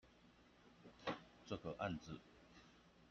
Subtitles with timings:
[1.45, 2.19] 這個案子